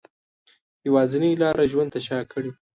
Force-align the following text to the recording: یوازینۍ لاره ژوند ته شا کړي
یوازینۍ 0.87 1.31
لاره 1.41 1.65
ژوند 1.71 1.89
ته 1.93 1.99
شا 2.05 2.19
کړي 2.31 2.51